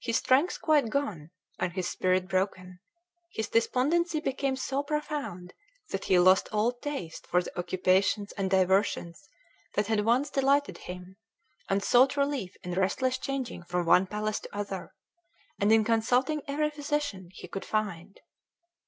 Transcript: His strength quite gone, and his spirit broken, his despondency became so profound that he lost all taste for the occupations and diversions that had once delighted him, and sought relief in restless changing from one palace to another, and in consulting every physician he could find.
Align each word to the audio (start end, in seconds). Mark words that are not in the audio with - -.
His 0.00 0.16
strength 0.16 0.60
quite 0.60 0.90
gone, 0.90 1.30
and 1.60 1.72
his 1.72 1.88
spirit 1.88 2.26
broken, 2.26 2.80
his 3.32 3.48
despondency 3.50 4.18
became 4.18 4.56
so 4.56 4.82
profound 4.82 5.54
that 5.90 6.06
he 6.06 6.18
lost 6.18 6.48
all 6.50 6.72
taste 6.72 7.28
for 7.28 7.40
the 7.40 7.56
occupations 7.56 8.32
and 8.32 8.50
diversions 8.50 9.28
that 9.74 9.86
had 9.86 10.00
once 10.04 10.30
delighted 10.30 10.78
him, 10.78 11.16
and 11.70 11.80
sought 11.80 12.16
relief 12.16 12.56
in 12.64 12.74
restless 12.74 13.18
changing 13.18 13.62
from 13.62 13.86
one 13.86 14.08
palace 14.08 14.40
to 14.40 14.48
another, 14.52 14.96
and 15.60 15.70
in 15.70 15.84
consulting 15.84 16.42
every 16.48 16.70
physician 16.70 17.28
he 17.32 17.46
could 17.46 17.64
find. 17.64 18.18